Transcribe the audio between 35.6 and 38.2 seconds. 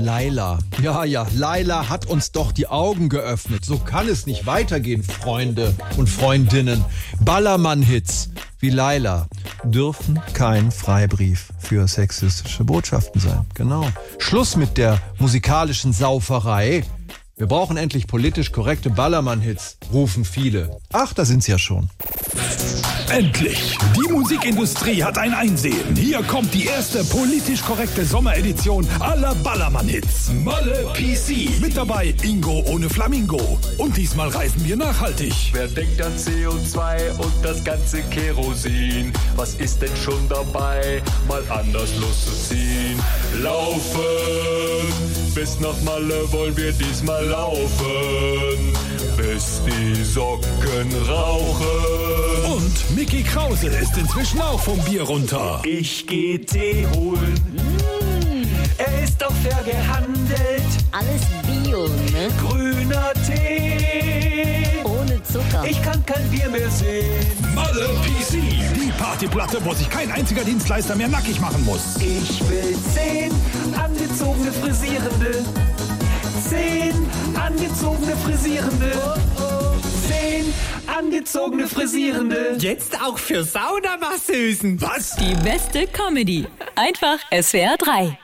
denkt an CO2 und das ganze